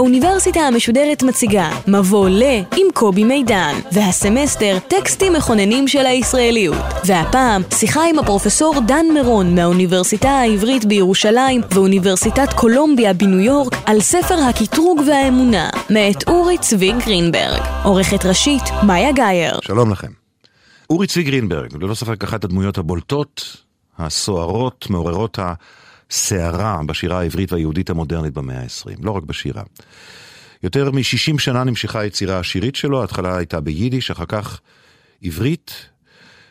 [0.00, 2.42] האוניברסיטה המשודרת מציגה מבוא ל
[2.76, 6.84] עם קובי מידן, והסמסטר טקסטים מכוננים של הישראליות.
[7.04, 14.34] והפעם שיחה עם הפרופסור דן מירון מהאוניברסיטה העברית בירושלים ואוניברסיטת קולומביה בניו יורק על ספר
[14.34, 17.62] הקטרוג והאמונה, מאת אורי צבי גרינברג.
[17.84, 19.58] עורכת ראשית, מאיה גאייר.
[19.62, 20.08] שלום לכם.
[20.90, 23.56] אורי צבי גרינברג, ללא ספק אחת הדמויות הבולטות,
[23.98, 25.54] הסוערות, מעוררות ה...
[26.10, 29.62] סערה בשירה העברית והיהודית המודרנית במאה ה-20, לא רק בשירה.
[30.62, 34.60] יותר מ-60 שנה נמשכה היצירה השירית שלו, ההתחלה הייתה ביידיש, אחר כך
[35.22, 35.90] עברית,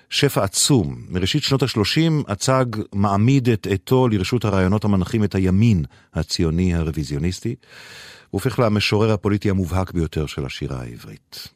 [0.10, 1.02] שפע עצום.
[1.10, 7.56] מראשית שנות ה-30 הצג מעמיד את עטו לרשות הרעיונות המנחים את הימין הציוני הרוויזיוניסטי.
[8.30, 11.48] הוא הופך למשורר הפוליטי המובהק ביותר של השירה העברית.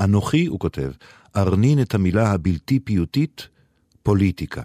[0.00, 0.90] אנוכי, הוא כותב,
[1.36, 3.48] ארנין את המילה הבלתי פיוטית,
[4.02, 4.62] פוליטיקה.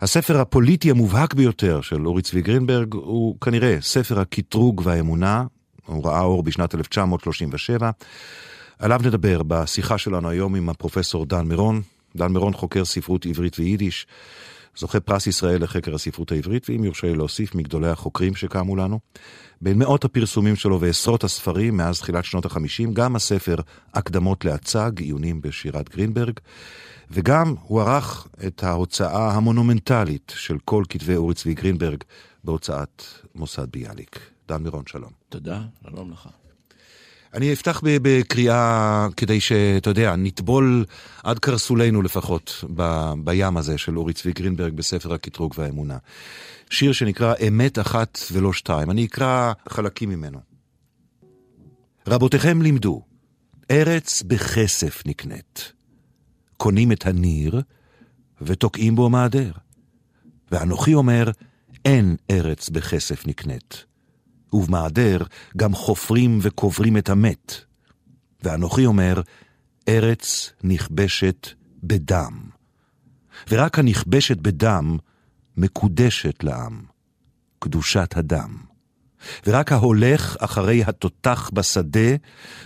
[0.00, 5.44] הספר הפוליטי המובהק ביותר של אורי צבי גרינברג הוא כנראה ספר הקטרוג והאמונה,
[5.86, 7.90] הוא ראה אור בשנת 1937.
[8.78, 11.82] עליו נדבר בשיחה שלנו היום עם הפרופסור דן מירון.
[12.16, 14.06] דן מירון חוקר ספרות עברית ויידיש,
[14.76, 19.00] זוכה פרס ישראל לחקר הספרות העברית, ואם יורשה לי להוסיף, מגדולי החוקרים שקמו לנו.
[19.60, 23.56] בין מאות הפרסומים שלו ועשרות הספרים מאז תחילת שנות החמישים, גם הספר
[23.94, 26.40] הקדמות להצג, עיונים בשירת גרינברג.
[27.10, 32.04] וגם הוא ערך את ההוצאה המונומנטלית של כל כתבי אורי צבי גרינברג
[32.44, 34.20] בהוצאת מוסד ביאליק.
[34.48, 35.10] דן מירון, שלום.
[35.28, 36.28] תודה, שלום לך.
[37.34, 40.84] אני אפתח בקריאה כדי שאתה יודע, נטבול
[41.22, 45.98] עד קרסולנו לפחות ב, בים הזה של אורי צבי גרינברג בספר הקטרוג והאמונה.
[46.70, 48.90] שיר שנקרא אמת אחת ולא שתיים.
[48.90, 50.38] אני אקרא חלקים ממנו.
[52.06, 53.02] רבותיכם לימדו,
[53.70, 55.72] ארץ בכסף נקנית.
[56.56, 57.60] קונים את הניר
[58.42, 59.52] ותוקעים בו מעדר.
[60.52, 61.30] ואנוכי אומר,
[61.84, 63.89] אין ארץ בכסף נקנית.
[64.52, 65.18] ובמעדר
[65.56, 67.54] גם חופרים וקוברים את המת.
[68.42, 69.20] ואנוכי אומר,
[69.88, 71.48] ארץ נכבשת
[71.82, 72.40] בדם.
[73.50, 74.98] ורק הנכבשת בדם
[75.56, 76.82] מקודשת לעם,
[77.58, 78.56] קדושת הדם.
[79.46, 82.16] ורק ההולך אחרי התותח בשדה,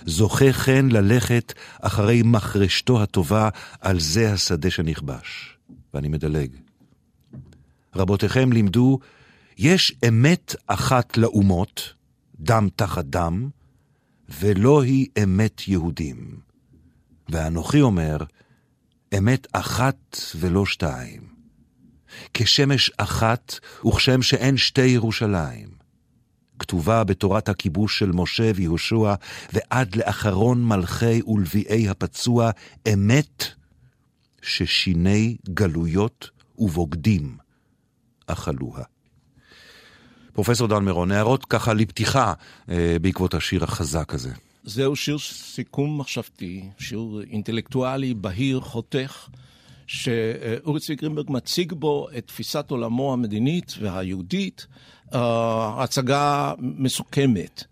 [0.07, 3.49] זוכה כן ללכת אחרי מחרשתו הטובה,
[3.81, 5.59] על זה השדה שנכבש.
[5.95, 6.51] ואני מדלג.
[7.97, 8.99] רבותיכם לימדו,
[9.59, 11.95] יש אמת אחת לאומות,
[12.41, 13.49] דם תחת דם,
[14.29, 16.41] ולא היא אמת יהודים.
[17.29, 18.17] ואנוכי אומר,
[19.19, 21.35] אמת אחת ולא שתיים.
[22.35, 23.55] כשמש אחת,
[23.87, 25.69] וכשם שאין שתי ירושלים.
[26.59, 29.15] כתובה בתורת הכיבוש של משה ויהושע,
[29.53, 32.51] ועד לאחרון מלכי ולביאי הפצוע,
[32.93, 33.45] אמת
[34.43, 37.37] ששיני גלויות ובוגדים
[38.27, 38.94] אכלוה.
[40.35, 42.33] פרופסור דן מירון, הערות ככה לפתיחה
[42.71, 44.31] אה, בעקבות השיר החזק הזה.
[44.65, 49.29] זהו שיר סיכום מחשבתי, שיר אינטלקטואלי, בהיר, חותך,
[49.87, 54.67] שאורי צבי גרינברג מציג בו את תפיסת עולמו המדינית והיהודית,
[55.13, 55.17] uh,
[55.79, 57.65] הצגה מסוכמת.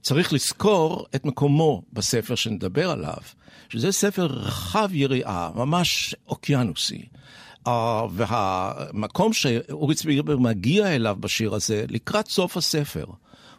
[0.00, 3.22] צריך לזכור את מקומו בספר שנדבר עליו,
[3.68, 7.02] שזה ספר רחב יריעה, ממש אוקיינוסי.
[8.10, 13.04] והמקום שאורי צבי גרינברג מגיע אליו בשיר הזה, לקראת סוף הספר,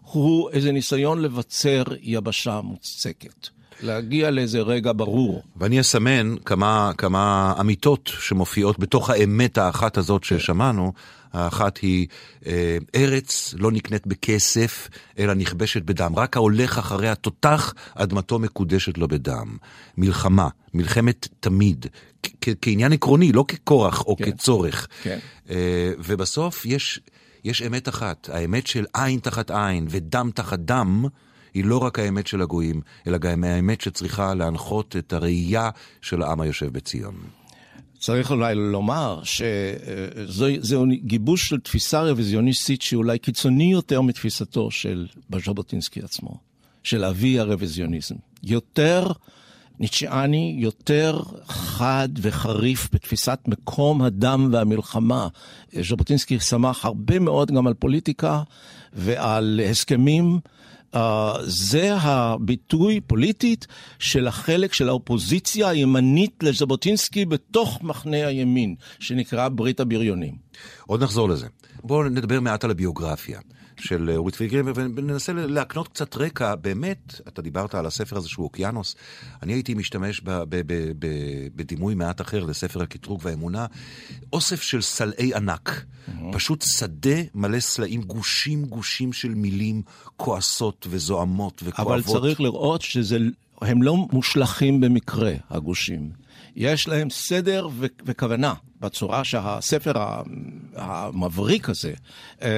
[0.02, 3.48] הוא איזה ניסיון לבצר יבשה מוצקת.
[3.82, 5.44] להגיע לאיזה רגע ברור.
[5.58, 10.94] ואני אסמן כמה, כמה אמיתות שמופיעות בתוך האמת האחת הזאת ששמענו.
[11.34, 12.08] האחת היא
[12.46, 14.90] אה, ארץ לא נקנית בכסף,
[15.20, 16.14] אלא נכבשת בדם.
[16.16, 19.58] רק ההולך אחרי התותח, אדמתו מקודשת לו בדם.
[19.98, 21.86] מלחמה, מלחמת תמיד,
[22.62, 24.32] כעניין עקרוני, לא ככורח או כן.
[24.32, 24.88] כצורך.
[25.04, 25.20] כן.
[25.50, 27.00] אה, ובסוף יש,
[27.44, 31.06] יש אמת אחת, האמת של עין תחת עין ודם תחת דם.
[31.54, 35.70] היא לא רק האמת של הגויים, אלא גם האמת שצריכה להנחות את הראייה
[36.02, 37.16] של העם היושב בציון.
[38.00, 45.08] צריך אולי לומר שזהו גיבוש של תפיסה רוויזיוניסטית שהיא אולי קיצוני יותר מתפיסתו של
[45.46, 46.38] ז'בוטינסקי עצמו,
[46.84, 48.16] של אבי הרוויזיוניזם.
[48.44, 49.12] יותר
[49.80, 55.28] ניטשיאני, יותר חד וחריף בתפיסת מקום הדם והמלחמה.
[55.82, 58.42] ז'בוטינסקי שמח הרבה מאוד גם על פוליטיקה
[58.94, 60.40] ועל הסכמים.
[60.94, 60.98] Uh,
[61.42, 63.68] זה הביטוי פוליטית
[64.00, 70.36] של החלק של האופוזיציה הימנית לז'בוטינסקי בתוך מחנה הימין, שנקרא ברית הבריונים.
[70.88, 71.48] עוד נחזור לזה.
[71.84, 73.40] בואו נדבר מעט על הביוגרפיה.
[73.84, 76.56] של אורי צבי גרינברג, וננסה להקנות קצת רקע.
[76.56, 78.96] באמת, אתה דיברת על הספר הזה שהוא אוקיינוס.
[79.44, 81.08] אני הייתי משתמש ב, ב, ב, ב,
[81.56, 83.66] בדימוי מעט אחר לספר הקטרוג והאמונה.
[84.34, 85.70] אוסף של סלעי ענק.
[85.70, 86.12] Mm-hmm.
[86.34, 89.82] פשוט שדה מלא סלעים, גושים גושים של מילים
[90.18, 91.94] כועסות וזועמות וכואבות.
[91.94, 96.23] אבל צריך לראות שהם לא מושלכים במקרה, הגושים.
[96.56, 99.92] יש להם סדר ו- וכוונה בצורה שהספר
[100.76, 101.94] המבריק הזה
[102.42, 102.50] אה,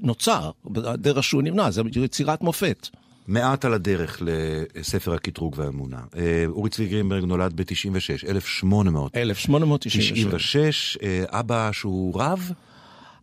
[0.00, 2.88] נוצר, בדרך שהוא נמנע, זה יצירת מופת.
[3.28, 6.00] מעט על הדרך לספר הקטרוג והאמונה.
[6.16, 9.16] אה, אורי צבי גרינברג נולד ב-96, 1896.
[9.16, 10.98] 1896.
[11.30, 12.52] אבא שהוא רב?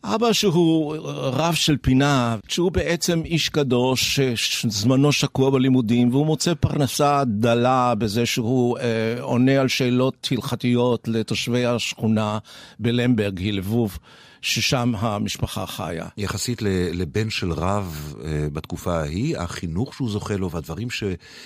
[0.06, 7.24] אבא שהוא רב של פינה, שהוא בעצם איש קדוש, שזמנו שקוע בלימודים, והוא מוצא פרנסה
[7.28, 12.38] דלה בזה שהוא אה, עונה על שאלות הלכתיות לתושבי השכונה
[12.80, 13.98] בלמברג, היא לבוב.
[14.46, 16.08] ששם המשפחה חיה.
[16.18, 16.62] יחסית
[16.94, 21.04] לבן של רב אה, בתקופה ההיא, החינוך שהוא זוכה לו והדברים ש,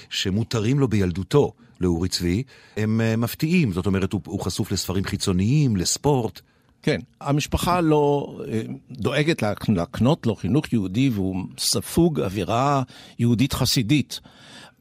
[0.09, 2.44] שמותרים לו בילדותו לאורי צבי,
[2.77, 3.74] הם אה, מפתיעים.
[3.74, 6.42] זאת אומרת, הוא, הוא חשוף לספרים חיצוניים, לספורט.
[6.88, 8.62] כן, המשפחה לא אה,
[8.92, 12.81] דואגת להקנות לו חינוך יהודי והוא ספוג אווירה
[13.19, 14.19] יהודית חסידית.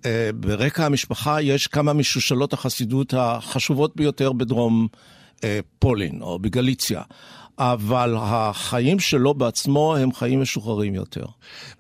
[0.05, 4.88] אה, ברקע המשפחה יש כמה משושלות החסידות החשובות ביותר בדרום
[5.44, 7.03] אה, פולין או בגליציה.
[7.58, 11.25] אבל החיים שלו בעצמו הם חיים משוחררים יותר.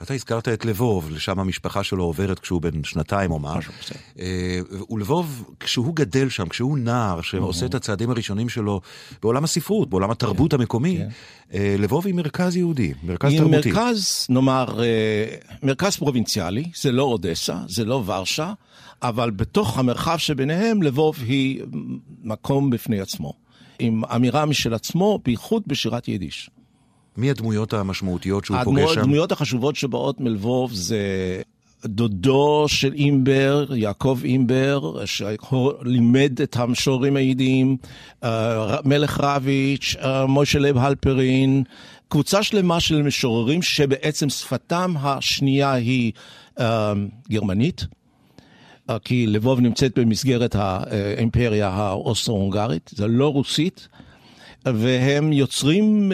[0.02, 3.72] אתה הזכרת את לבוב, לשם המשפחה שלו עוברת כשהוא בן שנתיים או משהו.
[4.18, 8.80] אה, ולבוב, כשהוא גדל שם, כשהוא נער, שעושה את הצעדים הראשונים שלו
[9.22, 11.08] בעולם הספרות, בעולם התרבות כן, המקומי, כן.
[11.54, 13.72] אה, לבוב היא מרכז יהודי, מרכז תרבותי.
[13.72, 18.52] מרכז, נאמר, אה, מרכז פרובינציאלי, זה לא אודסה, זה לא ורשה,
[19.02, 21.62] אבל בתוך המרחב שביניהם, לבוב היא
[22.22, 23.45] מקום בפני עצמו.
[23.78, 26.50] עם אמירה משל עצמו, בייחוד בשירת יידיש.
[27.16, 29.00] מי הדמויות המשמעותיות שהוא הדמו, פוגש שם?
[29.00, 30.98] הדמויות החשובות שבאות מלבוב זה
[31.84, 37.76] דודו של אימבר, יעקב אימבר, שלימד את המשוררים היידיים,
[38.24, 41.62] אה, מלך רביץ', אה, מוישה לב הלפרין,
[42.08, 46.12] קבוצה שלמה של משוררים שבעצם שפתם השנייה היא
[46.60, 46.92] אה,
[47.30, 47.86] גרמנית.
[49.04, 53.88] כי לבוב נמצאת במסגרת האימפריה האוסטרו-הונגרית, זה לא רוסית,
[54.66, 56.12] והם יוצרים,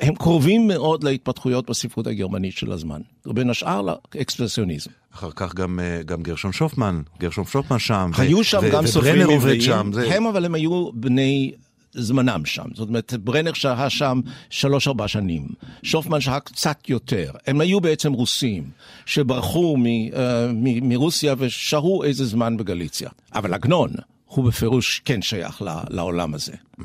[0.00, 4.90] הם קרובים מאוד להתפתחויות בספרות הגרמנית של הזמן, ובין השאר לאקספרסיוניזם.
[5.14, 8.10] אחר כך גם, גם גרשון שופמן, גרשון שופמן שם.
[8.18, 9.72] היו שם גם סופרים עבריים,
[10.10, 11.52] הם אבל הם היו בני
[11.92, 12.64] זמנם שם.
[12.74, 14.20] זאת אומרת, ברנר שהה שם
[14.50, 15.48] שלוש-ארבע שנים,
[15.82, 17.32] שופמן שהה קצת יותר.
[17.46, 18.70] הם היו בעצם רוסים
[19.06, 20.16] שברחו מ, אה,
[20.52, 23.10] מ, מרוסיה ושהו איזה זמן בגליציה.
[23.34, 23.90] אבל עגנון
[24.26, 26.52] הוא בפירוש כן שייך לעולם הזה.
[26.52, 26.84] ממ.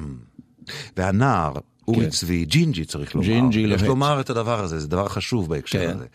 [0.97, 1.53] והנער,
[1.87, 2.09] אורי כן.
[2.09, 3.27] צבי, ג'ינג'י צריך לומר.
[3.27, 5.89] ג'ינג'י, יש לומר את הדבר הזה, זה דבר חשוב בהקשר כן.
[5.95, 6.05] הזה.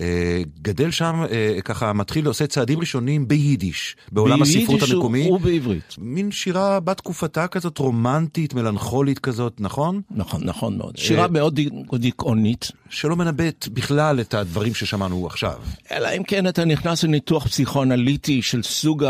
[0.00, 5.18] אה, גדל שם, אה, ככה מתחיל, עושה צעדים ראשונים ביידיש, בעולם הספרות המקומי.
[5.18, 5.94] ביידיש ובעברית.
[5.98, 10.00] מין שירה בת תקופתה כזאת, רומנטית, מלנכולית כזאת, נכון?
[10.10, 10.96] נכון, נכון מאוד.
[10.96, 11.60] שירה מאוד
[11.94, 12.70] דיכאונית.
[12.90, 15.54] שלא מנבאת בכלל את הדברים ששמענו עכשיו.
[15.92, 19.04] אלא אם כן אתה נכנס לניתוח פסיכואנליטי של סוג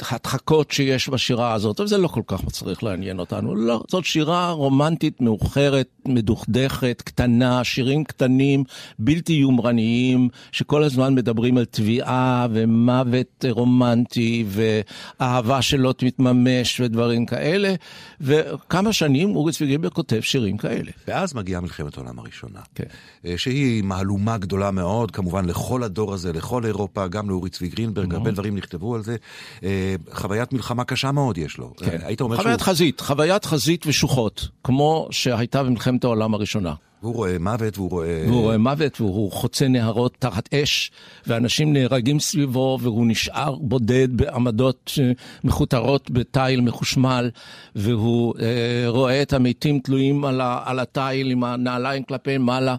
[0.00, 3.54] ההדחקות שיש בשירה הזאת, אבל זה לא כל כך צריך לעניין אותנו.
[3.54, 8.64] לא, זאת שירה רומנטית, מאוחרת, מדוכדכת, קטנה, שירים קטנים,
[8.98, 17.74] בלתי יומרניים, שכל הזמן מדברים על תביעה ומוות רומנטי ואהבה שלא תתממש ודברים כאלה.
[18.20, 20.90] וכמה שנים אורי צבי גיבר כותב שירים כאלה.
[21.08, 22.32] ואז מגיעה מלחמת העולם הראשונה.
[22.42, 22.60] הראשונה.
[22.74, 22.84] כן.
[23.24, 28.14] אה, שהיא מהלומה גדולה מאוד, כמובן לכל הדור הזה, לכל אירופה, גם לאורי צבי גרינברג,
[28.14, 29.16] הרבה דברים נכתבו על זה.
[29.62, 31.74] אה, חוויית מלחמה קשה מאוד יש לו.
[31.76, 31.98] כן.
[32.02, 32.66] היית אומר חוויית שהוא...
[32.66, 36.74] חזית, חוויית חזית ושוחות, כמו שהייתה במלחמת העולם הראשונה.
[37.02, 38.24] והוא רואה מוות, והוא רואה...
[38.26, 40.90] והוא רואה מוות, והוא חוצה נהרות תחת אש,
[41.26, 45.12] ואנשים נהרגים סביבו, והוא נשאר בודד בעמדות אה,
[45.44, 47.30] מכותרות בתיל מחושמל,
[47.76, 52.76] והוא אה, רואה את המתים תלויים על, ה, על התיל עם הנעליים כלפי מעלה,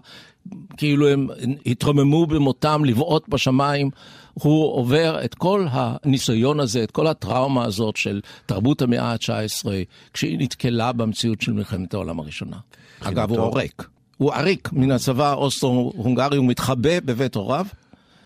[0.76, 1.28] כאילו הם
[1.66, 3.90] התרוממו במותם לבעוט בשמיים.
[4.34, 9.66] הוא עובר את כל הניסיון הזה, את כל הטראומה הזאת של תרבות המאה ה-19,
[10.12, 12.56] כשהיא נתקלה במציאות של מלחמת העולם הראשונה.
[13.00, 13.93] אגב, הוא עורק.
[14.16, 17.66] הוא עריק מן הצבא האוסטרו-הונגרי, הוא מתחבא בבית הוריו,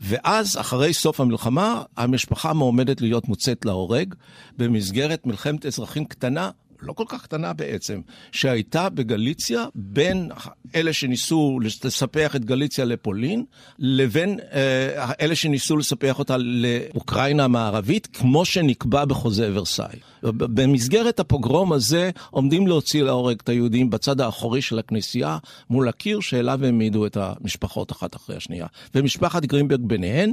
[0.00, 4.14] ואז, אחרי סוף המלחמה, המשפחה מועמדת להיות מוצאת להורג
[4.58, 6.50] במסגרת מלחמת אזרחים קטנה
[6.82, 8.00] לא כל כך קטנה בעצם,
[8.32, 10.30] שהייתה בגליציה בין
[10.74, 13.44] אלה שניסו לספח את גליציה לפולין,
[13.78, 19.98] לבין אה, אלה שניסו לספח אותה לאוקראינה המערבית, כמו שנקבע בחוזה ורסאי.
[20.22, 25.38] במסגרת הפוגרום הזה עומדים להוציא להורג את היהודים בצד האחורי של הכנסייה,
[25.70, 28.66] מול הקיר שאליו העמידו את המשפחות אחת אחרי השנייה.
[28.94, 30.32] ומשפחת גרינברג ביניהן,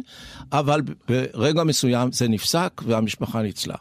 [0.52, 3.76] אבל ברגע מסוים זה נפסק והמשפחה ניצלה.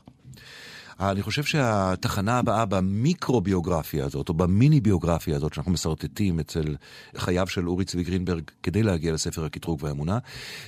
[1.01, 6.77] אני חושב שהתחנה הבאה במיקרו-ביוגרפיה הזאת, או במיני-ביוגרפיה הזאת, שאנחנו משרטטים אצל
[7.17, 10.19] חייו של אורי צבי גרינברג כדי להגיע לספר הקטרוג והאמונה,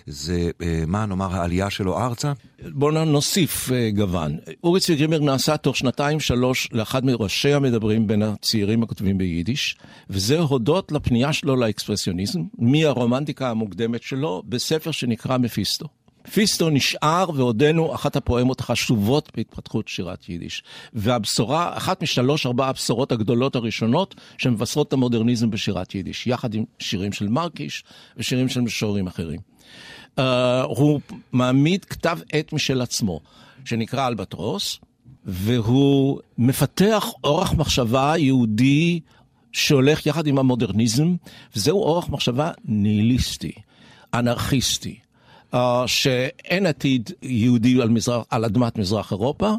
[0.07, 2.33] זה אה, מה נאמר העלייה שלו ארצה?
[2.73, 4.37] בואו נוסיף אה, גוון.
[4.65, 9.79] אורי צבי גרינברג נעשה תוך שנתיים שלוש לאחד מראשי המדברים בין הצעירים הכותבים ביידיש,
[10.11, 15.87] וזה הודות לפנייה שלו לאקספרסיוניזם, מהרומנטיקה המוקדמת שלו, בספר שנקרא מפיסטו.
[16.33, 20.63] פיסטו נשאר ועודנו אחת הפואמות החשובות בהתפתחות שירת יידיש.
[20.93, 27.13] והבשורה, אחת משלוש ארבע הבשורות הגדולות הראשונות שמבשרות את המודרניזם בשירת יידיש, יחד עם שירים
[27.13, 27.85] של מרקיש
[28.17, 29.41] ושירים של משוררים אחרים.
[30.19, 30.23] Uh,
[30.67, 31.01] הוא
[31.33, 33.21] מעמיד כתב עת משל עצמו,
[33.65, 34.79] שנקרא אלבטרוס,
[35.25, 39.01] והוא מפתח אורח מחשבה יהודי
[39.53, 41.17] שהולך יחד עם המודרניזם,
[41.57, 43.53] וזהו אורח מחשבה ניהיליסטי,
[44.15, 45.06] אנרכיסטי.
[45.57, 49.53] Uh, שאין עתיד יהודי על, מזרח, על אדמת מזרח אירופה.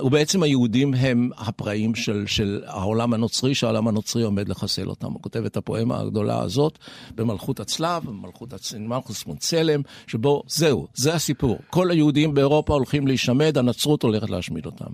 [0.00, 5.06] ובעצם היהודים הם הפראים של, של העולם הנוצרי, שהעולם הנוצרי עומד לחסל אותם.
[5.06, 6.78] הוא כותב את הפואמה הגדולה הזאת
[7.14, 8.74] במלכות הצלב, במלכות הצ...
[8.74, 11.58] מלכוס מונצלם, שבו זהו, זה הסיפור.
[11.70, 14.90] כל היהודים באירופה הולכים להישמד, הנצרות הולכת להשמיד אותם.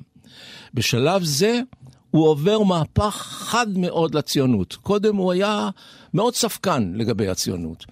[0.75, 1.61] בשלב זה
[2.11, 4.77] הוא עובר מהפך חד מאוד לציונות.
[4.83, 5.69] קודם הוא היה
[6.15, 7.87] מאוד ספקן לגבי הציונות.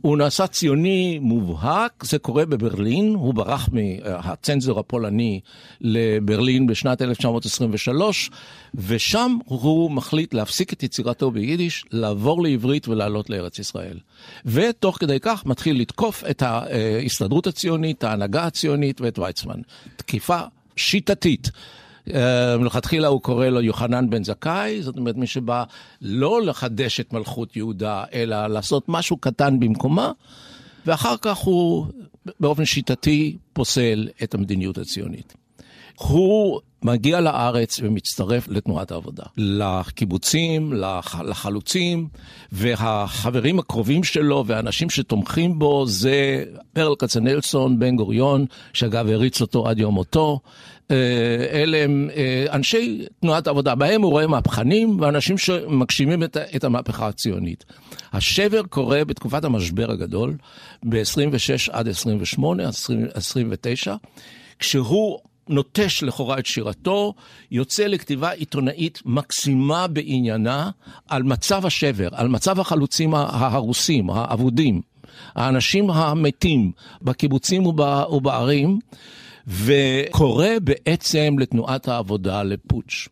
[0.00, 5.40] הוא נעשה ציוני מובהק, זה קורה בברלין, הוא ברח מהצנזור הפולני
[5.80, 8.30] לברלין בשנת 1923,
[8.74, 13.98] ושם הוא מחליט להפסיק את יצירתו ביידיש, לעבור לעברית ולעלות לארץ ישראל.
[14.46, 19.60] ותוך כדי כך מתחיל לתקוף את ההסתדרות הציונית, ההנהגה הציונית ואת ויצמן.
[19.96, 20.40] תקיפה
[20.76, 21.50] שיטתית.
[22.14, 25.64] אה, מלכתחילה הוא קורא לו יוחנן בן זכאי, זאת אומרת מי שבא
[26.02, 30.12] לא לחדש את מלכות יהודה, אלא לעשות משהו קטן במקומה,
[30.86, 31.86] ואחר כך הוא
[32.40, 35.34] באופן שיטתי פוסל את המדיניות הציונית.
[35.96, 39.22] הוא מגיע לארץ ומצטרף לתנועת העבודה.
[39.36, 40.72] לקיבוצים,
[41.24, 42.08] לחלוצים,
[42.52, 49.78] והחברים הקרובים שלו והאנשים שתומכים בו זה פרל כצנלסון, בן גוריון, שאגב הריץ אותו עד
[49.78, 50.40] יום מותו.
[50.90, 50.96] אה,
[51.52, 56.22] אלה הם אה, אנשי תנועת העבודה, בהם הוא רואה מהפכנים ואנשים שמגשימים
[56.56, 57.64] את המהפכה הציונית.
[58.12, 60.36] השבר קורה בתקופת המשבר הגדול,
[60.84, 62.68] ב-26 עד 28,
[63.14, 63.94] 29,
[64.58, 65.18] כשהוא
[65.48, 67.14] נוטש לכאורה את שירתו,
[67.50, 70.70] יוצא לכתיבה עיתונאית מקסימה בעניינה
[71.08, 74.80] על מצב השבר, על מצב החלוצים ההרוסים, האבודים,
[75.34, 78.78] האנשים המתים בקיבוצים ובערים,
[79.50, 83.08] וקורא בעצם לתנועת העבודה לפוטש.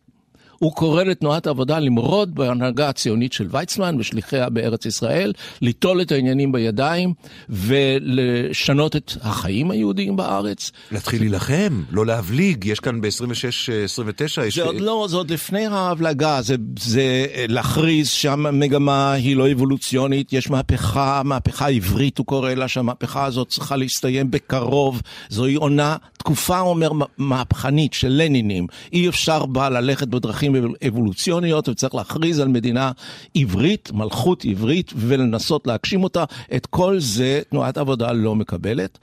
[0.59, 6.51] הוא קורא לתנועת העבודה למרוד בהנהגה הציונית של ויצמן ושליחיה בארץ ישראל, ליטול את העניינים
[6.51, 7.13] בידיים
[7.49, 10.71] ולשנות את החיים היהודיים בארץ.
[10.91, 14.55] להתחיל להילחם, לא להבליג, יש כאן ב-26-29, יש...
[14.55, 20.49] זה עוד לא, זה עוד לפני ההבלגה, זה, זה להכריז שהמגמה היא לא אבולוציונית, יש
[20.49, 26.91] מהפכה, מהפכה עברית הוא קורא לה, שהמהפכה הזאת צריכה להסתיים בקרוב, זוהי עונה, תקופה אומר
[27.17, 32.91] מהפכנית של לנינים, אי אפשר בה ללכת בדרכים דרכים אבולוציוניות וצריך להכריז על מדינה
[33.35, 36.23] עברית, מלכות עברית, ולנסות להגשים אותה.
[36.55, 38.97] את כל זה תנועת עבודה לא מקבלת,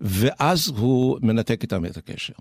[0.00, 2.32] ואז הוא מנתק איתם את הקשר.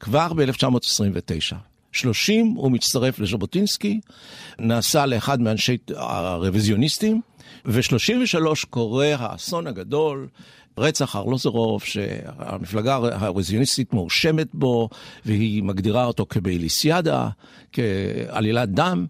[0.00, 1.56] כבר ב-1929.
[1.92, 4.00] 30 הוא מצטרף לז'בוטינסקי,
[4.58, 7.20] נעשה לאחד מאנשי הרוויזיוניסטים,
[7.66, 10.28] ו-33 קורה האסון הגדול,
[10.78, 14.88] רצח ארלוזרוב, שהמפלגה הרוויזיוניסטית מואשמת בו,
[15.26, 17.28] והיא מגדירה אותו כבייליסיאדה,
[17.72, 19.06] כעלילת דם.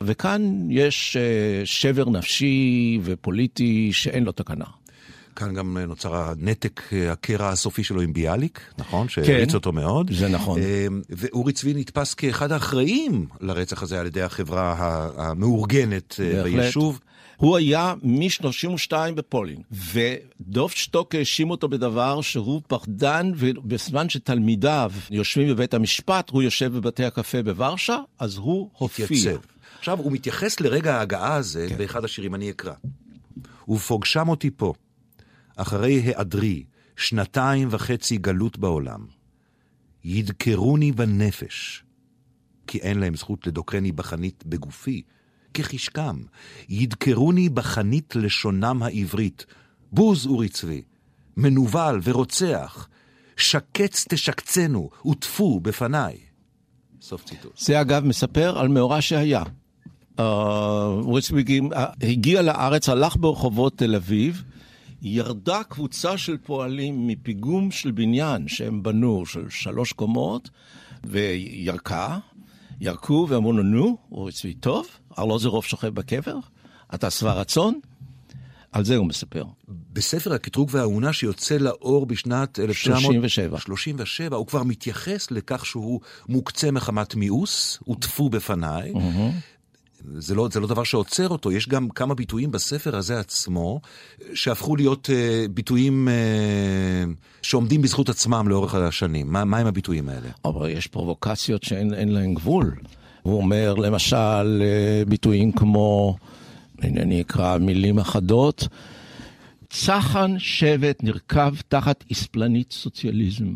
[0.00, 1.22] וכאן יש אה,
[1.64, 4.64] שבר נפשי ופוליטי שאין לו תקנה.
[5.36, 9.08] כאן גם נוצר הנתק, אה, הקרע הסופי שלו עם ביאליק, נכון?
[9.08, 10.10] שהריץ כן, אותו מאוד.
[10.12, 10.60] זה נכון.
[10.60, 14.74] אה, ואורי צבי נתפס כאחד האחראים לרצח הזה על ידי החברה
[15.16, 16.42] המאורגנת בהחלט.
[16.44, 17.00] ביישוב.
[17.36, 19.62] הוא היה מ-32 בפולין,
[19.92, 27.04] ודוב שטוק האשים אותו בדבר שהוא פחדן, ובזמן שתלמידיו יושבים בבית המשפט, הוא יושב בבתי
[27.04, 29.04] הקפה בוורשה, אז הוא הופיע.
[29.04, 29.40] התייצב.
[29.78, 31.78] עכשיו, הוא מתייחס לרגע ההגעה הזה כן.
[31.78, 32.72] באחד השירים, אני אקרא.
[33.68, 34.72] ופוגשם אותי פה,
[35.56, 36.64] אחרי היעדרי,
[36.96, 39.06] שנתיים וחצי גלות בעולם.
[40.04, 41.84] ידקרוני בנפש,
[42.66, 45.02] כי אין להם זכות לדוקרני בחנית בגופי.
[45.56, 46.16] כחשקם,
[46.68, 49.46] ידקרוני בחנית לשונם העברית.
[49.92, 50.82] בוז אורי צבי,
[51.36, 52.88] מנוול ורוצח,
[53.36, 56.16] שקץ תשקצנו וטפו בפניי.
[57.00, 57.58] סוף ציטוט.
[57.58, 59.42] זה אגב מספר על מאורע שהיה.
[60.18, 61.60] אורי צבי
[62.02, 64.42] הגיע לארץ, הלך ברחובות תל אביב,
[65.02, 70.50] ירדה קבוצה של פועלים מפיגום של בניין שהם בנו של שלוש קומות,
[71.04, 72.18] וירקה,
[72.80, 74.86] ירקו ואמרו לו, נו, אורי צבי טוב,
[75.18, 76.36] ארלוזרוב שוכב בקבר,
[76.94, 77.80] אתה שבע רצון?
[78.72, 79.44] על זה הוא מספר.
[79.92, 87.14] בספר הקטרוג והאונה שיוצא לאור בשנת 1937, 37, הוא כבר מתייחס לכך שהוא מוקצה מחמת
[87.14, 88.92] מיאוס, הוטפו בפניי.
[88.92, 89.56] Mm-hmm.
[90.18, 93.80] זה לא, זה לא דבר שעוצר אותו, יש גם כמה ביטויים בספר הזה עצמו,
[94.34, 99.32] שהפכו להיות uh, ביטויים uh, שעומדים בזכות עצמם לאורך השנים.
[99.32, 100.28] מה, מה הם הביטויים האלה?
[100.44, 102.76] אבל יש פרובוקציות שאין להן גבול.
[103.26, 106.16] הוא אומר, למשל, uh, ביטויים כמו,
[106.82, 108.68] אני אקרא מילים אחדות,
[109.70, 113.52] צחן שבט נרכב תחת אספלנית סוציאליזם.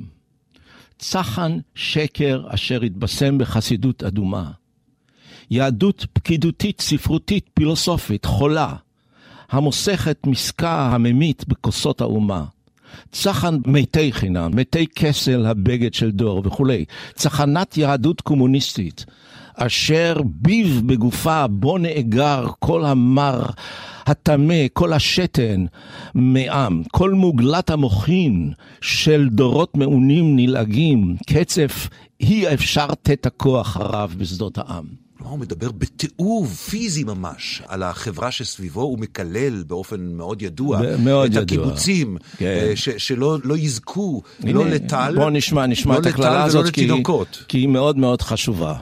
[0.98, 4.50] צחן שקר אשר התבשם בחסידות אדומה.
[5.50, 8.74] יהדות פקידותית, ספרותית, פילוסופית, חולה,
[9.50, 12.44] המוסכת מסקה הממית בכוסות האומה.
[13.12, 16.84] צחן מתי חינם, מתי כסל הבגד של דור וכולי.
[17.14, 19.04] צחנת יהדות קומוניסטית,
[19.66, 23.42] אשר ביב בגופה בו נאגר כל המר,
[24.06, 25.64] הטמא, כל השתן
[26.14, 31.88] מעם, כל מוגלת המוחין של דורות מעונים נלעגים, קצף
[32.20, 35.09] אי אפשר תת הכוח הרב בשדות העם.
[35.20, 41.36] כלומר, הוא מדבר בתיעוב פיזי ממש על החברה שסביבו, הוא מקלל באופן מאוד ידוע מאוד
[41.36, 41.42] את ידוע.
[41.42, 42.46] הקיבוצים, כן.
[42.46, 46.70] אה, ש, שלא לא יזכו, הנה, לא לטל, בוא נשמע, נשמע לא את הקללה הזאת,
[46.70, 46.88] כי,
[47.48, 48.74] כי היא מאוד מאוד חשובה.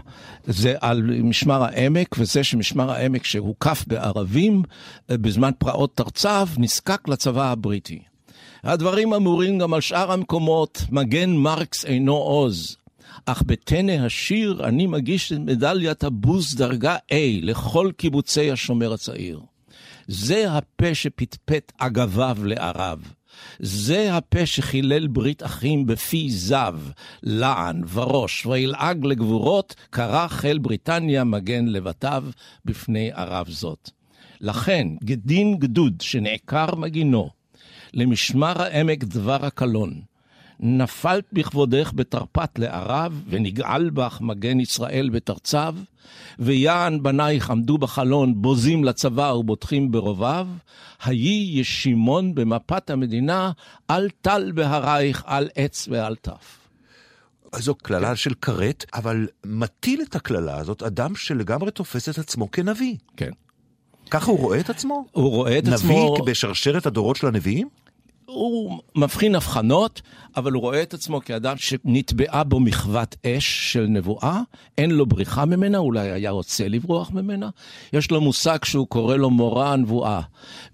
[0.47, 4.63] זה על משמר העמק, וזה שמשמר העמק שהוקף בערבים
[5.11, 6.29] אה, בזמן פרעות תרצ"ו,
[6.59, 7.99] נזקק לצבא הבריטי.
[8.65, 12.77] הדברים אמורים גם על שאר המקומות, מגן מרקס אינו עוז.
[13.27, 19.41] אך בטנא השיר אני מגיש את מדליית הבוז דרגה A לכל קיבוצי השומר הצעיר.
[20.09, 23.13] זה הפה שפטפט אגביו לערב.
[23.59, 26.81] זה הפה שחילל ברית אחים בפי זב,
[27.23, 32.25] לען וראש, וילעג לגבורות, קרא חיל בריטניה מגן לבטיו
[32.65, 33.91] בפני ערב זאת.
[34.41, 37.31] לכן, גדין גדוד שנעקר מגינו,
[37.95, 40.01] למשמר העמק דבר הקלון,
[40.61, 45.75] נפלת בכבודך בתרפת לערב, ונגעל בך מגן ישראל בתרציו,
[46.39, 50.47] ויען בנייך עמדו בחלון, בוזים לצבא ובוטחים ברובב,
[51.05, 53.53] היי ישימון במפת המדינה,
[53.91, 56.59] אל טל בהרייך, על עץ ועל טף.
[57.57, 62.97] זו קללה של כרת, אבל מטיל את הקללה הזאת אדם שלגמרי תופס את עצמו כנביא.
[63.17, 63.31] כן.
[64.11, 65.05] ככה הוא רואה את עצמו?
[65.13, 66.17] הוא רואה את נביא עצמו...
[66.19, 67.69] נביא בשרשרת הדורות של הנביאים?
[68.29, 70.03] הוא מבחין הבחנות,
[70.37, 74.41] אבל הוא רואה את עצמו כאדם שנטבעה בו מחוות אש של נבואה,
[74.79, 77.49] אין לו בריחה ממנה, אולי היה רוצה לברוח ממנה.
[77.93, 80.21] יש לו מושג שהוא קורא לו מורא הנבואה,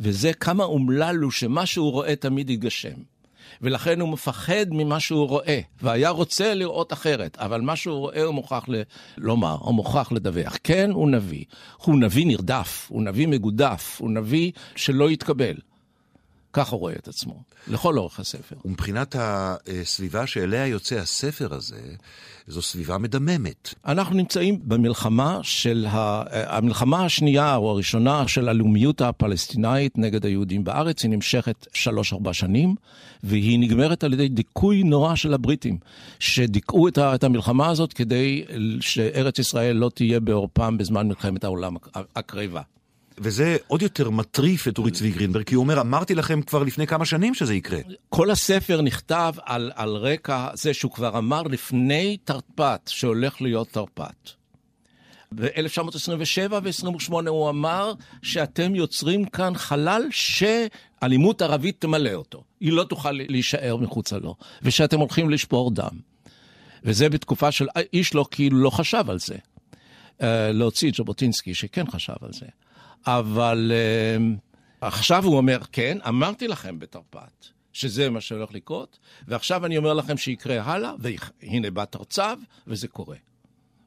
[0.01, 2.95] וזה כמה אומלל הוא שמה שהוא רואה תמיד ייגשם.
[3.62, 8.35] ולכן הוא מפחד ממה שהוא רואה, והיה רוצה לראות אחרת, אבל מה שהוא רואה הוא
[8.35, 8.83] מוכרח ל...
[9.17, 10.57] לומר, הוא מוכרח לדווח.
[10.64, 11.45] כן, הוא נביא.
[11.77, 15.55] הוא נביא נרדף, הוא נביא מגודף, הוא נביא שלא יתקבל.
[16.55, 18.57] ככה הוא רואה את עצמו, לכל אורך הספר.
[18.64, 21.81] ומבחינת הסביבה שאליה יוצא הספר הזה,
[22.47, 23.75] זו סביבה מדממת.
[23.87, 26.23] אנחנו נמצאים במלחמה של ה...
[26.57, 32.75] המלחמה השנייה או הראשונה של הלאומיות הפלסטינאית נגד היהודים בארץ, היא נמשכת שלוש-ארבע שנים,
[33.23, 35.79] והיא נגמרת על ידי דיכוי נורא של הבריטים,
[36.19, 38.45] שדיכאו את המלחמה הזאת כדי
[38.81, 41.77] שארץ ישראל לא תהיה בעורפם בזמן מלחמת העולם
[42.17, 42.62] הקרבה.
[43.18, 46.87] וזה עוד יותר מטריף את אורי צבי גרינברג, כי הוא אומר, אמרתי לכם כבר לפני
[46.87, 47.79] כמה שנים שזה יקרה.
[48.09, 54.31] כל הספר נכתב על, על רקע זה שהוא כבר אמר לפני תרפ"ט, שהולך להיות תרפ"ט.
[55.35, 62.44] ב-1927 ו-28 הוא אמר שאתם יוצרים כאן חלל שאלימות ערבית תמלא אותו.
[62.61, 65.98] היא לא תוכל להישאר מחוצה לו, ושאתם הולכים לשפור דם.
[66.85, 69.35] וזה בתקופה של איש לא כאילו לא חשב על זה.
[70.20, 72.46] Uh, להוציא את ז'בוטינסקי שכן חשב על זה.
[73.07, 74.40] אבל uh,
[74.81, 78.98] עכשיו הוא אומר, כן, אמרתי לכם בתרפ"ט שזה מה שהולך לקרות,
[79.29, 82.22] ועכשיו אני אומר לכם שיקרה הלאה, והנה בא תרצ"ו,
[82.66, 83.16] וזה קורה.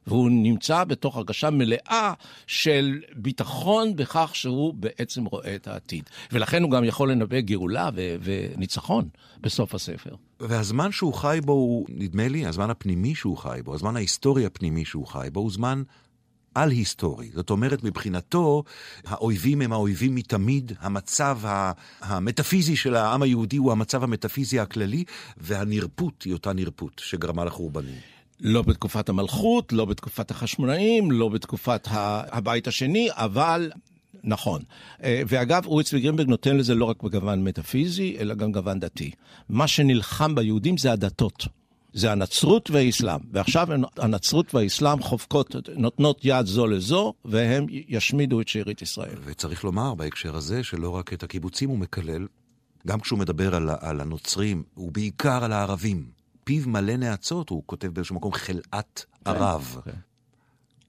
[0.06, 2.12] והוא נמצא בתוך הרגשה מלאה
[2.46, 6.04] של ביטחון בכך שהוא בעצם רואה את העתיד.
[6.32, 9.08] ולכן הוא גם יכול לנבא גאולה ו- וניצחון
[9.40, 10.14] בסוף הספר.
[10.40, 14.84] והזמן שהוא חי בו הוא, נדמה לי, הזמן הפנימי שהוא חי בו, הזמן ההיסטורי הפנימי
[14.84, 15.82] שהוא חי בו, הוא זמן
[16.62, 17.30] על-היסטורי.
[17.34, 18.64] זאת אומרת, מבחינתו,
[19.06, 21.38] האויבים הם האויבים מתמיד, המצב
[22.00, 25.04] המטאפיזי של העם היהודי הוא המצב המטאפיזי הכללי,
[25.36, 27.94] והנרפות היא אותה נרפות שגרמה לחורבנים.
[28.40, 33.70] לא בתקופת המלכות, לא בתקופת החשמונאים, לא בתקופת הבית השני, אבל
[34.24, 34.62] נכון.
[35.02, 39.10] אה, ואגב, אורי צבי גרינברג נותן לזה לא רק בגוון מטאפיזי, אלא גם גוון דתי.
[39.48, 41.46] מה שנלחם ביהודים זה הדתות.
[41.92, 43.20] זה הנצרות והאסלאם.
[43.32, 49.16] ועכשיו הנצרות והאסלאם חובקות, נותנות יד זו לזו, והם ישמידו את שארית ישראל.
[49.24, 52.26] וצריך לומר בהקשר הזה שלא רק את הקיבוצים הוא מקלל,
[52.86, 56.06] גם כשהוא מדבר על, על הנוצרים, ובעיקר על הערבים.
[56.44, 59.80] פיו מלא נאצות, הוא כותב באיזשהו מקום חלאת כן, ערב.
[59.84, 59.90] כן.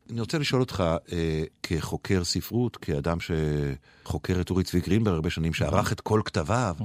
[0.10, 5.54] אני רוצה לשאול אותך, אה, כחוקר ספרות, כאדם שחוקר את אורי צבי גרינברג הרבה שנים,
[5.54, 6.76] שערך את כל כתביו,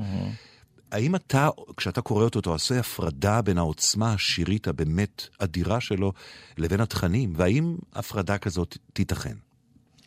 [0.95, 6.13] האם אתה, כשאתה קורא אותו, אתה עושה הפרדה בין העוצמה השירית הבאמת אדירה שלו
[6.59, 9.37] לבין התכנים, והאם הפרדה כזאת תיתכן?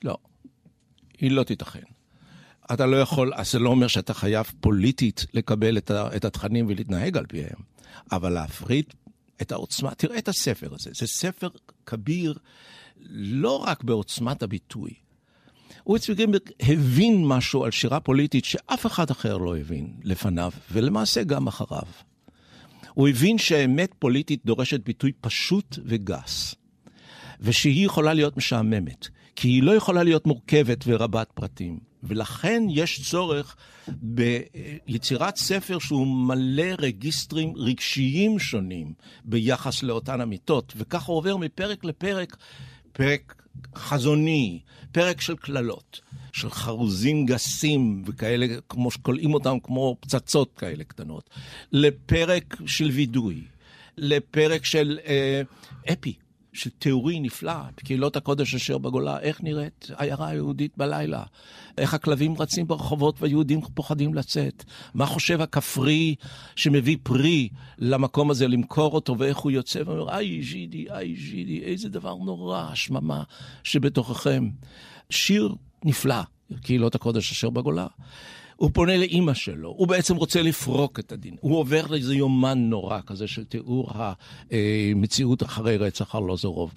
[0.04, 0.18] לא,
[1.20, 1.84] היא לא תיתכן.
[2.74, 6.66] אתה לא יכול, אז זה לא אומר שאתה חייב פוליטית לקבל את, ה, את התכנים
[6.68, 7.60] ולהתנהג על פיהם,
[8.12, 8.86] אבל להפריד
[9.42, 11.48] את העוצמה, תראה את הספר הזה, זה ספר
[11.86, 12.38] כביר
[13.20, 14.94] לא רק בעוצמת הביטוי,
[15.88, 16.26] אורי צבי
[16.60, 21.88] הבין משהו על שירה פוליטית שאף אחד אחר לא הבין לפניו, ולמעשה גם אחריו.
[22.94, 26.56] הוא הבין שאמת פוליטית דורשת ביטוי פשוט וגס,
[27.42, 31.80] ושהיא יכולה להיות משעממת, כי היא לא יכולה להיות מורכבת ורבת פרטים.
[32.04, 33.56] ולכן יש צורך
[33.88, 38.94] ביצירת ספר שהוא מלא רגיסטרים רגשיים שונים
[39.26, 42.38] ביחס לאותן אמיתות, וכך הוא עובר מפרק לפרק,
[42.94, 43.44] פרק
[43.76, 44.60] חזוני,
[44.92, 46.02] פרק של קללות,
[46.34, 51.30] של חרוזים גסים וכאלה, כמו שקולעים אותם כמו פצצות כאלה קטנות,
[51.72, 53.44] לפרק של וידוי,
[53.98, 55.42] לפרק של אה,
[55.94, 56.14] אפי.
[56.54, 61.24] של תיאורי נפלא, בקהילות הקודש אשר בגולה, איך נראית עיירה יהודית בלילה,
[61.78, 66.16] איך הכלבים רצים ברחובות והיהודים פוחדים לצאת, מה חושב הכפרי
[66.56, 71.90] שמביא פרי למקום הזה למכור אותו, ואיך הוא יוצא ואומר, איי ז'ידי, איי ז'ידי, איזה
[71.90, 73.24] דבר נורא, השממה
[73.64, 74.50] שבתוככם.
[75.10, 75.56] שיר
[75.86, 76.22] נפלא,
[76.62, 77.88] קהילות הקודש אשר בגולה.
[78.58, 81.36] הוא פונה לאימא שלו, הוא בעצם רוצה לפרוק את הדין.
[81.40, 83.92] הוא עובר לאיזה יומן נורא כזה של תיאור
[84.52, 86.74] המציאות אחרי רצח ארלוזורוב.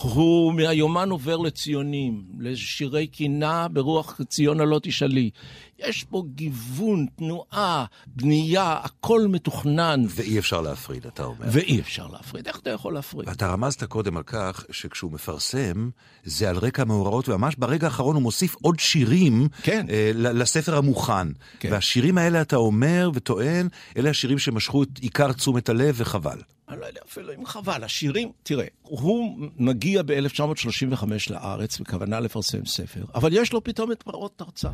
[0.00, 5.30] הוא מהיומן עובר לציונים, לשירי קינה ברוח ציון הלא תשאלי.
[5.78, 10.04] יש פה גיוון, תנועה, בנייה, הכל מתוכנן.
[10.08, 11.46] ואי אפשר להפריד, אתה אומר.
[11.50, 12.46] ואי אפשר להפריד.
[12.46, 13.28] איך אתה יכול להפריד?
[13.28, 15.90] אתה רמזת קודם על כך שכשהוא מפרסם,
[16.24, 19.86] זה על רקע מאורעות, וממש ברגע האחרון הוא מוסיף עוד שירים כן.
[19.90, 21.23] אה, לספר המוכן.
[21.60, 21.72] כן.
[21.72, 26.38] והשירים האלה, אתה אומר וטוען, אלה השירים שמשכו את עיקר תשומת הלב, וחבל.
[26.68, 27.84] אני לא יודע אפילו אם חבל.
[27.84, 34.32] השירים, תראה, הוא מגיע ב-1935 לארץ בכוונה לפרסם ספר, אבל יש לו פתאום את פרעות
[34.36, 34.68] תרצ"ו.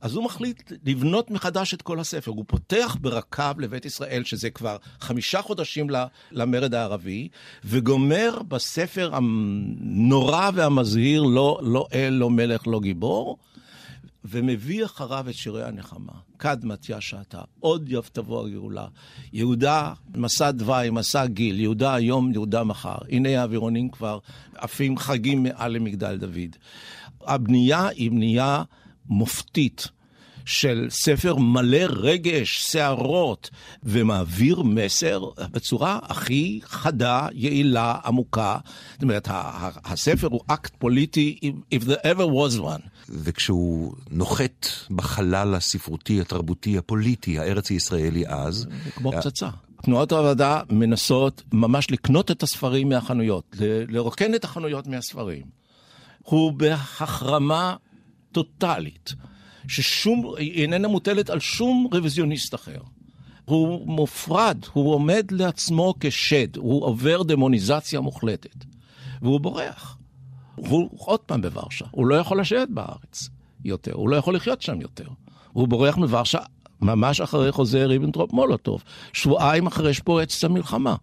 [0.00, 2.30] אז הוא מחליט לבנות מחדש את כל הספר.
[2.30, 5.86] הוא פותח ברקב לבית ישראל, שזה כבר חמישה חודשים
[6.32, 7.28] למרד הערבי,
[7.64, 13.38] וגומר בספר הנורא והמזהיר, לא, לא אל, לא מלך, לא גיבור,
[14.28, 16.12] ומביא אחריו את שירי הנחמה.
[16.38, 18.86] כד מתיה שעתה, עוד יב תבוא הגאולה.
[19.32, 22.96] יהודה, מסע דווי, מסע גיל, יהודה היום, יהודה מחר.
[23.08, 24.18] הנה האווירונים כבר
[24.54, 26.56] עפים חגים מעל למגדל דוד.
[27.20, 28.62] הבנייה היא בנייה
[29.06, 29.88] מופתית.
[30.46, 33.50] של ספר מלא רגש, שערות,
[33.82, 38.58] ומעביר מסר בצורה הכי חדה, יעילה, עמוקה.
[38.92, 39.28] זאת אומרת,
[39.84, 42.88] הספר הוא אקט פוליטי, if there ever was one.
[43.08, 48.66] וכשהוא נוחת בחלל הספרותי, התרבותי, הפוליטי, הארץ הישראלי אז...
[48.94, 49.48] כמו פצצה.
[49.82, 53.56] תנועות העבודה מנסות ממש לקנות את הספרים מהחנויות,
[53.88, 55.42] לרוקן את החנויות מהספרים.
[56.22, 57.76] הוא בהחרמה
[58.32, 59.14] טוטאלית.
[59.68, 62.78] ששום, היא איננה מוטלת על שום רוויזיוניסט אחר.
[63.44, 68.64] הוא מופרד, הוא עומד לעצמו כשד, הוא עובר דמוניזציה מוחלטת.
[69.22, 69.98] והוא בורח.
[70.54, 73.28] הוא עוד פעם בוורשה, הוא לא יכול לשבת בארץ
[73.64, 75.08] יותר, הוא לא יכול לחיות שם יותר.
[75.52, 76.38] הוא בורח מוורשה
[76.80, 80.96] ממש אחרי חוזה ריבנטרופ מולוטוב, שבועיים אחרי שפורצת המלחמה.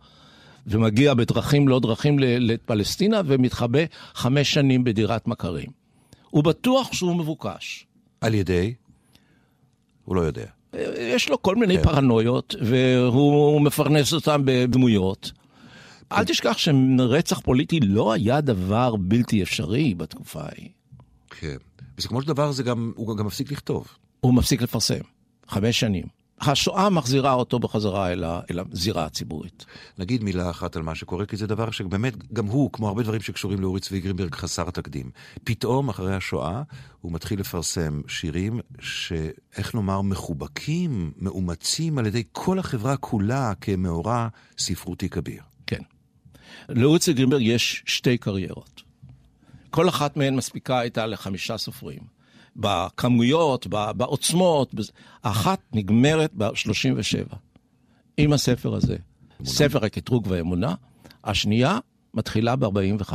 [0.68, 3.80] ומגיע בדרכים לא דרכים לפלסטינה ומתחבא
[4.14, 5.70] חמש שנים בדירת מכרים.
[6.30, 7.86] הוא בטוח שהוא מבוקש.
[8.24, 8.74] על ידי?
[10.06, 10.46] הוא לא יודע.
[10.98, 11.84] יש לו כל מיני כן.
[11.84, 15.32] פרנויות, והוא מפרנס אותם בדמויות.
[16.12, 20.70] אל תשכח שרצח פוליטי לא היה דבר בלתי אפשרי בתקופה ההיא.
[21.30, 21.56] כן.
[21.98, 23.88] בסופו של דבר זה גם, הוא גם מפסיק לכתוב.
[24.20, 25.02] הוא מפסיק לפרסם.
[25.48, 26.23] חמש שנים.
[26.48, 29.66] השואה מחזירה אותו בחזרה אל, ה, אל הזירה הציבורית.
[29.98, 33.22] נגיד מילה אחת על מה שקורה, כי זה דבר שבאמת, גם הוא, כמו הרבה דברים
[33.22, 35.12] שקשורים לאורי צבי גרינברג, חסר תקדים.
[35.44, 36.62] פתאום, אחרי השואה,
[37.02, 44.28] הוא מתחיל לפרסם שירים שאיך נאמר, מחובקים, מאומצים על ידי כל החברה כולה כמאורע
[44.58, 45.42] ספרותי כביר.
[45.68, 45.82] כן.
[46.70, 48.82] לאורי צבי גרינברג יש שתי קריירות.
[49.70, 52.23] כל אחת מהן מספיקה הייתה לחמישה סופרים.
[52.56, 54.76] בכמויות, בעוצמות.
[55.24, 57.36] האחת נגמרת ב-37,
[58.18, 58.96] עם הספר הזה.
[58.96, 59.50] אמונה.
[59.50, 60.76] ספר הקטרוג והאמונה.
[61.24, 61.80] השנייה
[62.14, 63.14] מתחילה ב-45,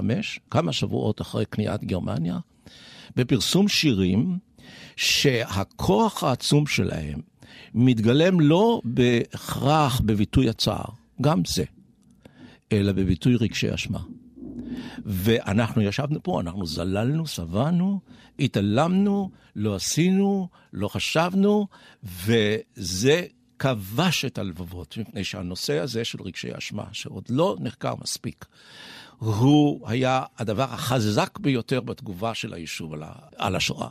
[0.51, 2.39] כמה שבועות אחרי כניעת גרמניה,
[3.17, 4.39] בפרסום שירים
[4.97, 7.21] שהכוח העצום שלהם
[7.75, 10.85] מתגלם לא בהכרח בביטוי הצער,
[11.21, 11.65] גם זה,
[12.73, 14.01] אלא בביטוי רגשי אשמה.
[15.07, 18.01] ואנחנו ישבנו פה, אנחנו זללנו, שבענו,
[18.39, 21.67] התעלמנו, לא עשינו, לא חשבנו,
[22.03, 23.27] וזה
[23.59, 28.45] כבש את הלבבות, מפני שהנושא הזה של רגשי אשמה, שעוד לא נחקר מספיק,
[29.19, 32.95] הוא היה הדבר החזק ביותר בתגובה של היישוב
[33.37, 33.89] על השואה.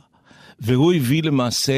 [0.60, 1.72] והוא הביא למעשה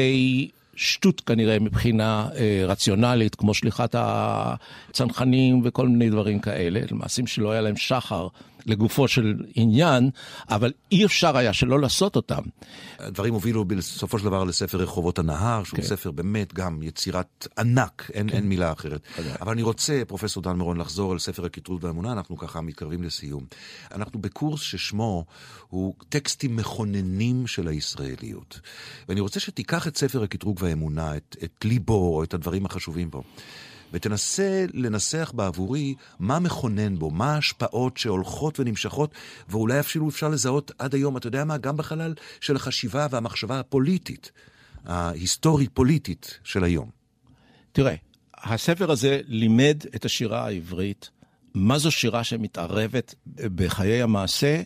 [0.75, 7.61] שטות כנראה מבחינה אה, רציונלית, כמו שליחת הצנחנים וכל מיני דברים כאלה, למעשים שלא היה
[7.61, 8.27] להם שחר
[8.65, 10.09] לגופו של עניין,
[10.49, 12.41] אבל אי אפשר היה שלא לעשות אותם.
[12.99, 15.83] הדברים הובילו בסופו של דבר לספר רחובות הנהר, שהוא כן.
[15.83, 18.35] ספר באמת גם יצירת ענק, אין, כן.
[18.35, 19.01] אין מילה אחרת.
[19.15, 19.23] כן.
[19.41, 23.45] אבל אני רוצה, פרופסור דן מירון, לחזור על ספר הכיתרות והאמונה, אנחנו ככה מתקרבים לסיום.
[23.91, 25.25] אנחנו בקורס ששמו
[25.67, 28.59] הוא טקסטים מכוננים של הישראליות.
[29.09, 33.23] ואני רוצה שתיקח את ספר הקטרוג והאמונה, את, את ליבו, או את הדברים החשובים בו.
[33.93, 39.11] ותנסה לנסח בעבורי מה מכונן בו, מה ההשפעות שהולכות ונמשכות,
[39.49, 44.31] ואולי אפילו אפשר לזהות עד היום, אתה יודע מה, גם בחלל של החשיבה והמחשבה הפוליטית,
[44.85, 46.89] ההיסטורית-פוליטית של היום.
[47.71, 47.95] תראה,
[48.37, 51.09] הספר הזה לימד את השירה העברית,
[51.53, 54.61] מה זו שירה שמתערבת בחיי המעשה,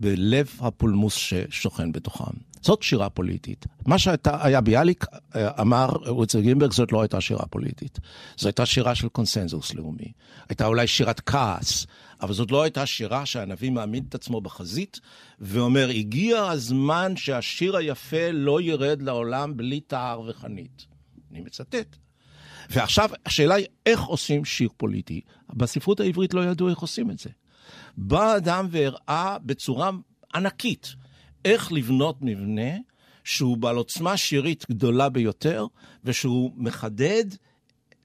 [0.00, 2.34] בלב הפולמוס ששוכן בתוכם.
[2.66, 3.66] זאת שירה פוליטית.
[3.86, 5.04] מה שהיה ביאליק
[5.36, 7.98] אה, אמר אורי גרינברג, זאת לא הייתה שירה פוליטית.
[8.38, 10.12] זו הייתה שירה של קונסנזוס לאומי.
[10.48, 11.86] הייתה אולי שירת כעס,
[12.22, 15.00] אבל זאת לא הייתה שירה שהנביא מעמיד את עצמו בחזית
[15.40, 20.86] ואומר, הגיע הזמן שהשיר היפה לא ירד לעולם בלי תער וחנית.
[21.30, 21.96] אני מצטט.
[22.70, 25.20] ועכשיו, השאלה היא איך עושים שיר פוליטי.
[25.52, 27.30] בספרות העברית לא ידעו איך עושים את זה.
[27.96, 29.90] בא אדם והראה בצורה
[30.34, 30.94] ענקית
[31.46, 32.72] איך לבנות מבנה
[33.24, 35.66] שהוא בעל עוצמה שירית גדולה ביותר,
[36.04, 37.24] ושהוא מחדד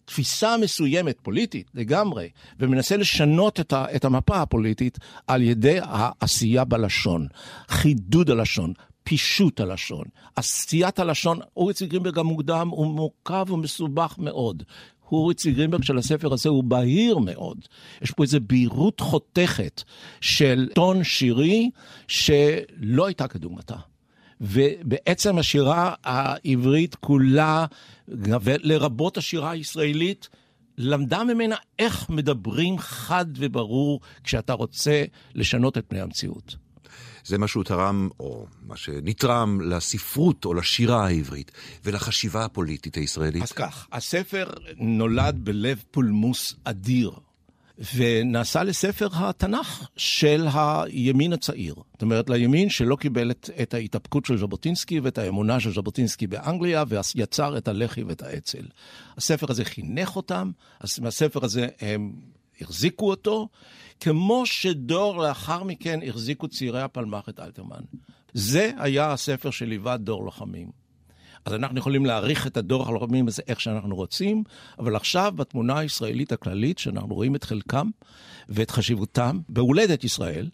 [0.06, 7.28] תפיסה מסוימת, פוליטית לגמרי, ומנסה לשנות את, ה, את המפה הפוליטית על ידי העשייה בלשון,
[7.68, 8.74] חידוד הלשון,
[9.04, 10.06] פישוט הלשון.
[10.36, 14.64] עשיית הלשון, אורי צבי גרינברג המוקדם הוא מורכב ומסובך מאוד.
[15.18, 17.58] אורי גרינברג של הספר הזה הוא בהיר מאוד.
[18.02, 19.84] יש פה איזו בהירות חותכת
[20.22, 21.70] של טון שירי
[22.08, 23.76] שלא הייתה כדוגמתה.
[24.42, 27.66] ובעצם השירה העברית כולה,
[28.08, 30.30] לרבות השירה הישראלית,
[30.78, 35.04] למדה ממנה איך מדברים חד וברור כשאתה רוצה
[35.36, 36.56] לשנות את פני המציאות.
[37.26, 41.52] זה מה שהוא תרם, או מה שנתרם לספרות או לשירה העברית
[41.86, 43.44] ולחשיבה הפוליטית הישראלית.
[43.44, 47.12] אז כך, הספר נולד בלב פולמוס אדיר.
[47.96, 51.76] ונעשה לספר התנ"ך של הימין הצעיר.
[51.94, 56.84] זאת אומרת, לימין שלא קיבל את, את ההתאפקות של ז'בוטינסקי ואת האמונה של ז'בוטינסקי באנגליה,
[57.16, 58.66] ויצר את הלח"י ואת האצ"ל.
[59.18, 60.52] הספר הזה חינך אותם,
[61.02, 62.12] מהספר הזה הם
[62.62, 63.48] החזיקו אותו,
[64.00, 67.82] כמו שדור לאחר מכן החזיקו צעירי הפלמ"ח את אלתרמן.
[68.34, 70.82] זה היה הספר שליווה דור לוחמים.
[71.46, 74.44] אז אנחנו יכולים להעריך את הדור הלוחמים הזה איך שאנחנו רוצים,
[74.80, 77.90] אבל עכשיו בתמונה הישראלית הכללית, שאנחנו רואים את חלקם
[78.50, 80.50] ואת חשיבותם בהולדת ישראל,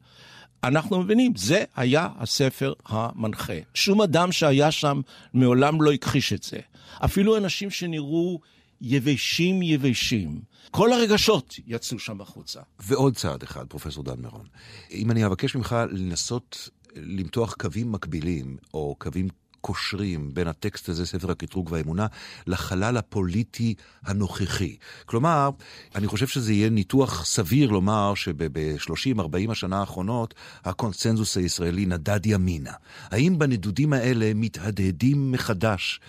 [0.63, 3.53] אנחנו מבינים, זה היה הספר המנחה.
[3.73, 5.01] שום אדם שהיה שם
[5.33, 6.59] מעולם לא הכחיש את זה.
[7.05, 8.39] אפילו אנשים שנראו
[8.81, 10.41] יבשים יבשים.
[10.71, 12.59] כל הרגשות יצאו שם החוצה.
[12.79, 14.45] ועוד צעד אחד, פרופסור דן מירון.
[14.91, 19.27] אם אני אבקש ממך לנסות למתוח קווים מקבילים, או קווים
[19.61, 22.07] קושרים בין הטקסט הזה, ספר הקטרוג והאמונה,
[22.47, 24.75] לחלל הפוליטי הנוכחי.
[25.05, 25.49] כלומר,
[25.95, 32.73] אני חושב שזה יהיה ניתוח סביר לומר שב-30-40 השנה האחרונות, הקונצנזוס הישראלי נדד ימינה.
[33.03, 35.99] האם בנדודים האלה מתהדהדים מחדש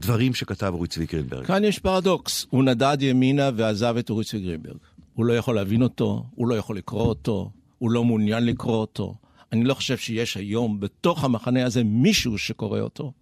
[0.00, 1.46] דברים שכתב אורי צבי גרינברג?
[1.46, 4.76] כאן יש פרדוקס, הוא נדד ימינה ועזב את אורי צבי גרינברג.
[5.14, 9.14] הוא לא יכול להבין אותו, הוא לא יכול לקרוא אותו, הוא לא מעוניין לקרוא אותו.
[9.52, 13.12] אני לא חושב שיש היום בתוך המחנה הזה מישהו שקורא אותו.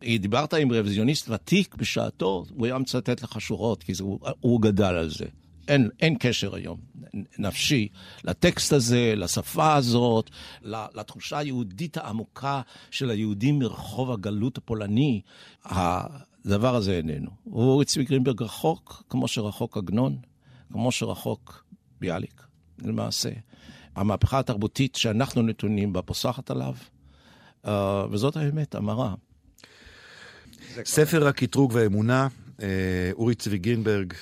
[0.00, 4.84] דיברת עם רוויזיוניסט ותיק בשעתו, הוא היה מצטט לך שורות, כי זה, הוא, הוא גדל
[4.84, 5.24] על זה.
[5.68, 6.80] אין, אין קשר היום
[7.38, 7.88] נפשי
[8.24, 10.30] לטקסט הזה, לשפה הזאת,
[10.62, 15.20] לתחושה היהודית העמוקה של היהודים מרחוב הגלות הפולני.
[15.64, 17.30] הדבר הזה איננו.
[17.46, 20.16] אורי צבי גרינברג רחוק, כמו שרחוק עגנון,
[20.72, 21.64] כמו שרחוק
[22.00, 22.42] ביאליק,
[22.78, 23.30] למעשה.
[23.96, 26.74] המהפכה התרבותית שאנחנו נתונים בה פוסחת עליו,
[27.66, 27.70] uh,
[28.10, 29.14] וזאת האמת, המרה.
[30.84, 32.28] ספר הקטרוג והאמונה,
[32.62, 34.12] אה, אורי צבי גרינברג,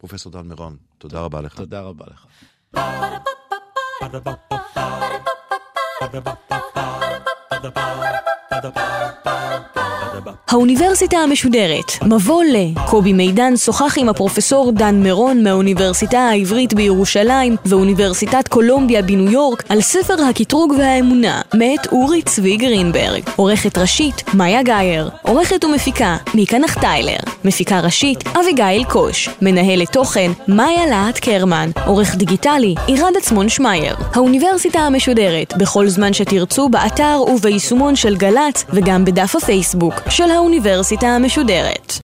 [0.00, 1.56] פרופסור דן מירון, תודה רבה לך.
[1.56, 2.26] תודה רבה לך.
[10.48, 12.56] האוניברסיטה המשודרת, מבוא ל...
[12.86, 19.80] קובי מידן שוחח עם הפרופסור דן מירון מהאוניברסיטה העברית בירושלים ואוניברסיטת קולומביה בניו יורק על
[19.80, 23.22] ספר הקטרוג והאמונה, מאת אורי צבי גרינברג.
[23.36, 25.10] עורכת ראשית, מאיה גאייר.
[25.22, 27.18] עורכת ומפיקה, מיקה נחטיילר.
[27.44, 29.28] מפיקה ראשית, אביגיל קוש.
[29.42, 31.70] מנהלת תוכן, מאיה להט קרמן.
[31.86, 33.96] עורך דיגיטלי, עירד עצמון שמייר.
[34.14, 39.36] האוניברסיטה המשודרת, בכל זמן שתרצו, באתר וביישומון של גל"צ וגם בדף
[40.08, 41.92] של האוניברסיטה המשודרת.